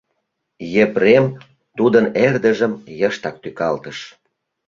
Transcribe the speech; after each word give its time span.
Епрем 0.83 1.25
тудын 1.77 2.05
эрдыжым 2.25 2.73
йыштак 2.99 3.35
тӱкалтыш. 3.43 3.97